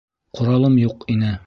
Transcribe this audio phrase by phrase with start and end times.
[0.39, 1.35] Ҡоралым юҡ ине.